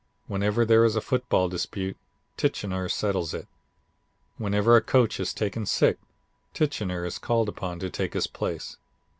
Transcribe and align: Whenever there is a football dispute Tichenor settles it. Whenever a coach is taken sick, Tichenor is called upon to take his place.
Whenever 0.25 0.65
there 0.65 0.83
is 0.83 0.95
a 0.95 0.99
football 0.99 1.47
dispute 1.47 1.95
Tichenor 2.35 2.89
settles 2.89 3.35
it. 3.35 3.47
Whenever 4.37 4.75
a 4.75 4.81
coach 4.81 5.19
is 5.19 5.31
taken 5.31 5.63
sick, 5.67 5.99
Tichenor 6.55 7.05
is 7.05 7.19
called 7.19 7.47
upon 7.47 7.77
to 7.77 7.89
take 7.91 8.15
his 8.15 8.25
place. 8.25 8.77